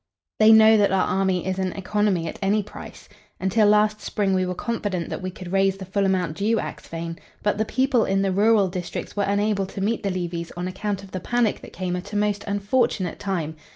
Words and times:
They 0.39 0.51
know 0.51 0.77
that 0.77 0.91
our 0.91 1.03
army 1.05 1.45
is 1.45 1.59
an 1.59 1.73
economy 1.73 2.27
at 2.27 2.39
any 2.41 2.63
price. 2.63 3.07
Until 3.39 3.67
last 3.67 4.01
spring 4.01 4.33
we 4.33 4.47
were 4.47 4.55
confident 4.55 5.09
that 5.11 5.21
we 5.21 5.29
could 5.29 5.51
raise 5.51 5.77
the 5.77 5.85
full 5.85 6.07
amount 6.07 6.37
due 6.37 6.57
Axphain, 6.59 7.19
but 7.43 7.59
the 7.59 7.65
people 7.65 8.05
in 8.05 8.23
the 8.23 8.31
rural 8.31 8.67
districts 8.67 9.15
were 9.15 9.25
unable 9.25 9.67
to 9.67 9.79
meet 9.79 10.01
the 10.01 10.09
levies 10.09 10.51
on 10.57 10.67
account 10.67 11.03
of 11.03 11.11
the 11.11 11.19
panic 11.19 11.61
that 11.61 11.71
came 11.71 11.95
at 11.95 12.13
a 12.13 12.15
most 12.15 12.43
unfortunate 12.47 13.19
time. 13.19 13.55